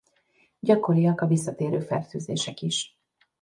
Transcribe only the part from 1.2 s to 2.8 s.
a visszatérő fertőzések